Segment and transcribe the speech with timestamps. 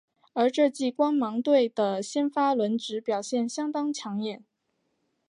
[0.33, 4.43] 而这季光芒队的先发轮值表现相当抢眼。